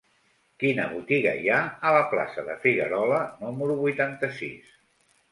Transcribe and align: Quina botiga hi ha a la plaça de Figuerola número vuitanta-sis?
Quina 0.61 0.85
botiga 0.93 1.33
hi 1.41 1.49
ha 1.55 1.59
a 1.89 1.91
la 1.95 1.99
plaça 2.13 2.45
de 2.47 2.55
Figuerola 2.63 3.19
número 3.43 3.75
vuitanta-sis? 3.83 4.73